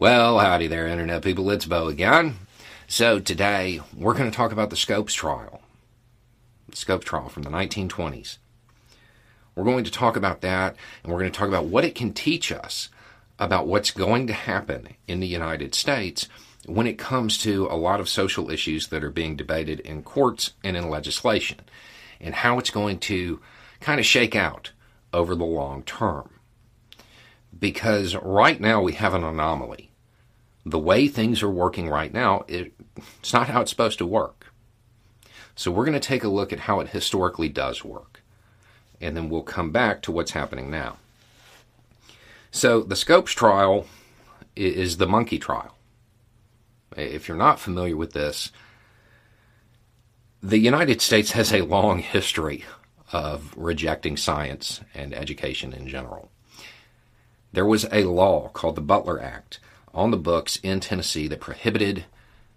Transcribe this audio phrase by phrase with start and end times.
[0.00, 1.50] Well, howdy there, Internet people.
[1.50, 2.36] It's Beau again.
[2.88, 5.60] So, today we're going to talk about the Scopes trial.
[6.70, 8.38] The Scopes trial from the 1920s.
[9.54, 12.14] We're going to talk about that, and we're going to talk about what it can
[12.14, 12.88] teach us
[13.38, 16.30] about what's going to happen in the United States
[16.64, 20.54] when it comes to a lot of social issues that are being debated in courts
[20.64, 21.60] and in legislation,
[22.22, 23.38] and how it's going to
[23.80, 24.70] kind of shake out
[25.12, 26.30] over the long term.
[27.58, 29.89] Because right now we have an anomaly
[30.64, 32.72] the way things are working right now, it,
[33.18, 34.52] it's not how it's supposed to work.
[35.54, 38.22] So we're going to take a look at how it historically does work.
[39.00, 40.98] And then we'll come back to what's happening now.
[42.50, 43.86] So the Scopes trial
[44.56, 45.76] is the monkey trial.
[46.96, 48.50] If you're not familiar with this,
[50.42, 52.64] the United States has a long history
[53.12, 56.30] of rejecting science and education in general.
[57.52, 59.60] There was a law called the Butler Act
[59.94, 62.04] on the books in Tennessee that prohibited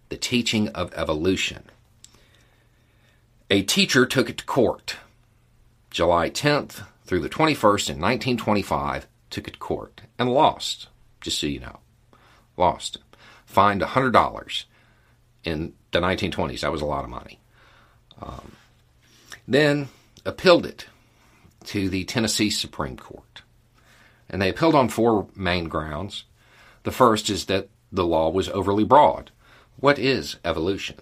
[0.09, 1.63] the teaching of evolution.
[3.49, 4.97] A teacher took it to court
[5.89, 10.87] July 10th through the 21st in 1925, took it to court and lost,
[11.21, 11.79] just so you know.
[12.57, 12.97] Lost.
[13.45, 14.63] Fined $100
[15.43, 16.61] in the 1920s.
[16.61, 17.39] That was a lot of money.
[18.21, 18.53] Um,
[19.47, 19.89] then
[20.25, 20.87] appealed it
[21.65, 23.41] to the Tennessee Supreme Court.
[24.29, 26.23] And they appealed on four main grounds.
[26.83, 29.31] The first is that the law was overly broad.
[29.77, 30.97] What is evolution?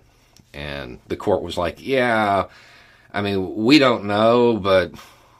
[0.53, 2.45] And the court was like, yeah,
[3.13, 4.91] I mean, we don't know, but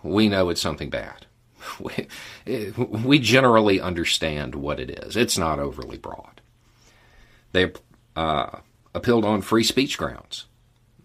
[0.03, 1.25] we know it's something bad.
[2.45, 5.15] We, we generally understand what it is.
[5.15, 6.41] It's not overly broad.
[7.51, 7.71] They
[8.15, 8.59] uh,
[8.93, 10.45] appealed on free speech grounds.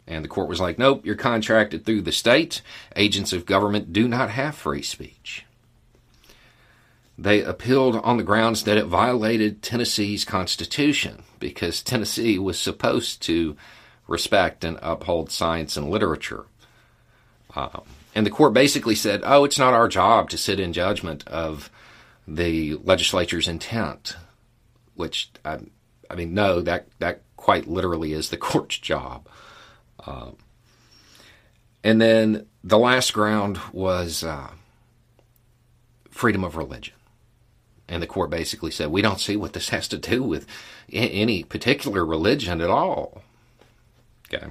[0.07, 2.63] And the court was like, nope, you're contracted through the state.
[2.95, 5.46] Agents of government do not have free speech.
[7.19, 13.57] They appealed on the grounds that it violated Tennessee's constitution because Tennessee was supposed to
[14.07, 16.45] respect and uphold science and literature.
[17.55, 17.83] Um,
[18.15, 21.71] and the court basically said, oh, it's not our job to sit in judgment of
[22.29, 24.17] the legislature's intent,
[24.95, 25.59] which, I,
[26.11, 29.27] I mean, no, that, that quite literally is the court's job.
[30.07, 30.37] Um,
[31.83, 34.51] and then the last ground was uh,
[36.11, 36.96] freedom of religion.
[37.89, 40.47] And the court basically said, we don't see what this has to do with
[40.93, 43.23] any particular religion at all.
[44.33, 44.47] Okay.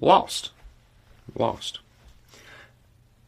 [0.00, 0.50] Lost.
[1.34, 1.80] Lost.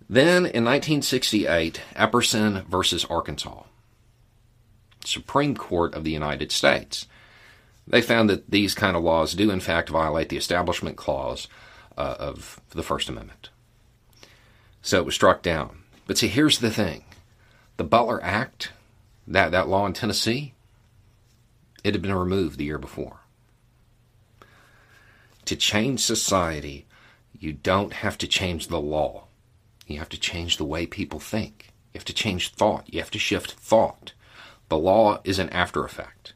[0.08, 3.62] Then in 1968, Epperson versus Arkansas,
[5.04, 7.06] Supreme Court of the United States,
[7.86, 11.46] they found that these kind of laws do in fact violate the Establishment Clause
[11.96, 13.50] uh, of the First Amendment.
[14.82, 15.82] So it was struck down.
[16.06, 17.04] But see, here's the thing
[17.80, 18.72] the Butler Act,
[19.26, 20.52] that, that law in Tennessee,
[21.82, 23.20] it had been removed the year before.
[25.46, 26.84] To change society,
[27.38, 29.24] you don't have to change the law.
[29.86, 31.70] You have to change the way people think.
[31.94, 32.84] You have to change thought.
[32.92, 34.12] You have to shift thought.
[34.68, 36.34] The law is an after effect.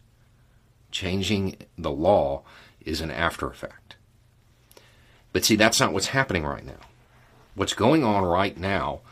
[0.91, 2.41] Changing the law
[2.81, 3.97] is an after effect.
[5.35, 6.81] But see, that's not what's happening right now.
[7.55, 9.03] What's going on right now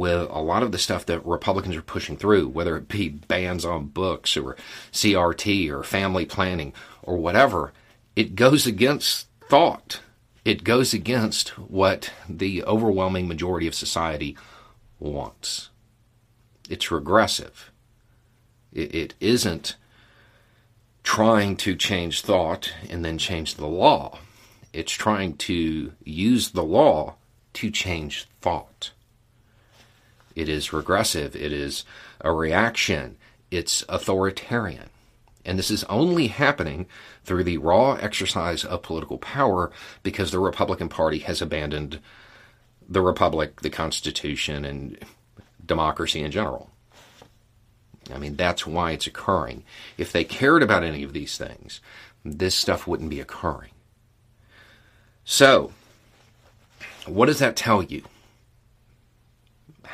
[0.00, 3.66] with a lot of the stuff that Republicans are pushing through, whether it be bans
[3.66, 4.56] on books or
[4.92, 6.72] CRT or family planning
[7.02, 7.74] or whatever,
[8.16, 10.00] it goes against thought.
[10.42, 14.38] It goes against what the overwhelming majority of society
[14.98, 15.68] wants.
[16.70, 17.70] It's regressive.
[18.72, 19.76] It, it isn't
[21.02, 24.18] trying to change thought and then change the law.
[24.72, 27.16] It's trying to use the law
[27.52, 28.92] to change thought.
[30.40, 31.36] It is regressive.
[31.36, 31.84] It is
[32.22, 33.18] a reaction.
[33.50, 34.88] It's authoritarian.
[35.44, 36.86] And this is only happening
[37.24, 39.70] through the raw exercise of political power
[40.02, 42.00] because the Republican Party has abandoned
[42.88, 44.98] the Republic, the Constitution, and
[45.64, 46.70] democracy in general.
[48.10, 49.62] I mean, that's why it's occurring.
[49.98, 51.82] If they cared about any of these things,
[52.24, 53.72] this stuff wouldn't be occurring.
[55.22, 55.72] So,
[57.04, 58.04] what does that tell you?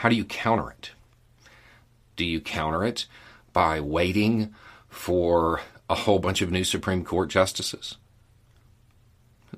[0.00, 0.90] How do you counter it?
[2.16, 3.06] Do you counter it
[3.54, 4.54] by waiting
[4.90, 7.96] for a whole bunch of new Supreme Court justices?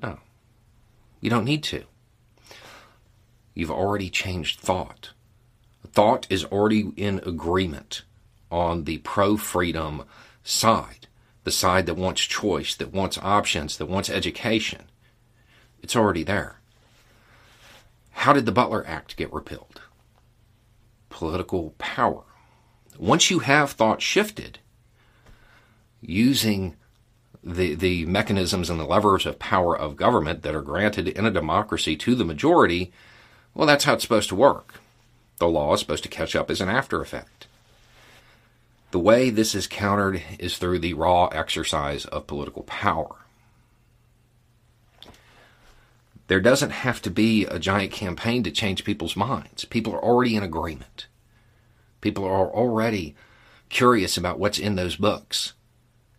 [0.01, 0.19] No.
[1.19, 1.83] You don't need to.
[3.53, 5.09] You've already changed thought.
[5.91, 8.03] Thought is already in agreement
[8.49, 10.03] on the pro freedom
[10.45, 11.07] side,
[11.43, 14.83] the side that wants choice, that wants options, that wants education.
[15.83, 16.61] It's already there.
[18.11, 19.81] How did the Butler Act get repealed?
[21.19, 22.23] Political power.
[22.97, 24.57] Once you have thought shifted,
[25.99, 26.77] using
[27.43, 31.31] the, the mechanisms and the levers of power of government that are granted in a
[31.31, 32.93] democracy to the majority,
[33.53, 34.75] well, that's how it's supposed to work.
[35.39, 37.47] The law is supposed to catch up as an after effect.
[38.91, 43.17] The way this is countered is through the raw exercise of political power.
[46.29, 49.65] There doesn't have to be a giant campaign to change people's minds.
[49.65, 51.07] People are already in agreement.
[52.01, 53.15] People are already
[53.69, 55.53] curious about what's in those books.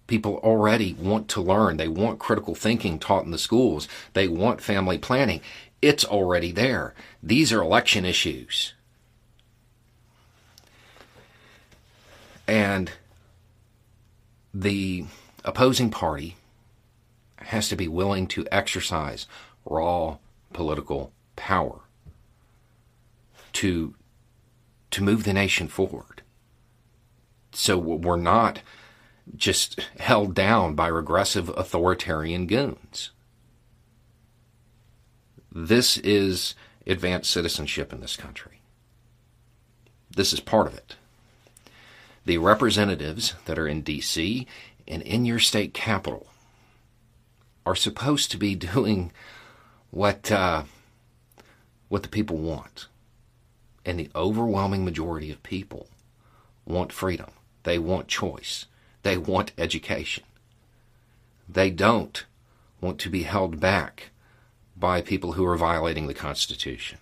[0.09, 1.77] People already want to learn.
[1.77, 3.87] They want critical thinking taught in the schools.
[4.15, 5.43] They want family planning.
[5.81, 6.93] It's already there.
[7.23, 8.75] These are election issues.
[12.49, 12.91] And
[14.53, 15.05] the
[15.45, 16.35] opposing party
[17.37, 19.29] has to be willing to exercise
[19.65, 20.19] raw
[20.53, 21.81] political power
[23.53, 23.95] to
[24.91, 26.23] to move the nation forward.
[27.53, 28.61] So we're not
[29.37, 33.11] just held down by regressive authoritarian goons.
[35.53, 36.55] This is
[36.87, 38.63] advanced citizenship in this country.
[40.11, 40.97] This is part of it
[42.25, 44.47] the representatives that are in D.C.
[44.87, 46.29] and in your state capital
[47.65, 49.13] are supposed to be doing
[49.91, 50.65] what uh,
[51.89, 52.87] what the people want,
[53.85, 55.89] and the overwhelming majority of people
[56.65, 57.31] want freedom.
[57.65, 58.67] They want choice.
[59.03, 60.25] They want education.
[61.49, 62.25] They don't
[62.81, 64.11] want to be held back
[64.77, 66.99] by people who are violating the Constitution.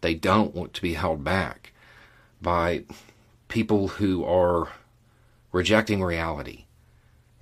[0.00, 1.72] They don't want to be held back
[2.40, 2.84] by
[3.48, 4.68] people who are
[5.52, 6.64] rejecting reality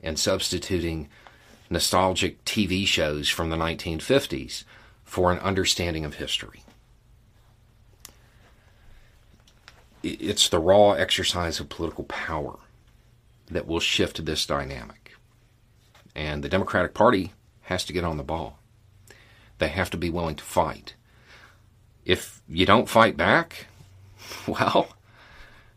[0.03, 1.09] and substituting
[1.71, 4.65] nostalgic TV shows from the 1950s
[5.05, 6.63] for an understanding of history.
[10.03, 12.59] It's the raw exercise of political power
[13.51, 15.15] that will shift this dynamic.
[16.15, 17.33] And the Democratic Party
[17.63, 18.59] has to get on the ball.
[19.59, 20.95] They have to be willing to fight.
[22.05, 23.67] If you don't fight back,
[24.47, 24.89] well,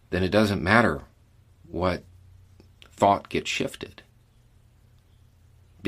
[0.10, 1.01] then it doesn't matter
[1.69, 2.04] what
[2.92, 4.01] thought gets shifted.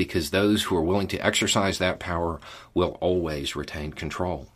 [0.00, 2.40] Because those who are willing to exercise that power
[2.72, 4.48] will always retain control.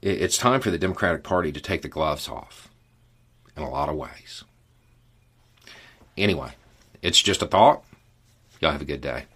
[0.00, 2.70] It's time for the Democratic Party to take the gloves off
[3.54, 4.42] in a lot of ways.
[6.16, 6.52] Anyway,
[7.02, 7.84] it's just a thought.
[8.58, 9.26] Y'all have a good day.